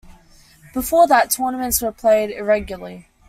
[0.73, 3.07] Before that, tournaments were played irregularly.